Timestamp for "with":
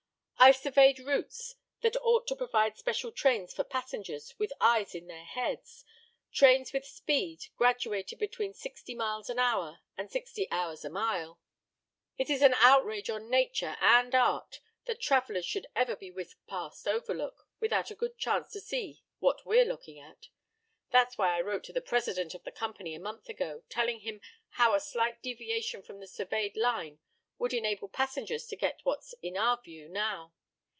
4.39-4.51, 6.73-6.83